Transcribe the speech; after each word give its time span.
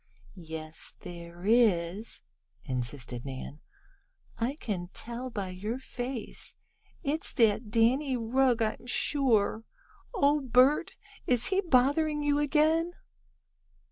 "Yes 0.33 0.95
there 1.01 1.45
is," 1.45 2.23
insisted 2.65 3.23
Nan. 3.23 3.59
"I 4.39 4.55
can 4.55 4.87
tell 4.95 5.29
by 5.29 5.49
your 5.49 5.77
face. 5.77 6.55
It's 7.03 7.31
that 7.33 7.69
Danny 7.69 8.17
Rugg; 8.17 8.63
I'm 8.63 8.87
sure. 8.87 9.63
Oh, 10.11 10.39
Bert, 10.41 10.95
is 11.27 11.45
he 11.49 11.61
bothering 11.61 12.23
you 12.23 12.39
again?" 12.39 12.93